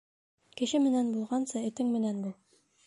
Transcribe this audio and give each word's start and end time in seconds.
Кеше 0.61 0.81
менән 0.87 1.13
булғансы, 1.19 1.65
этең 1.71 1.95
менән 1.99 2.27
бул. 2.27 2.37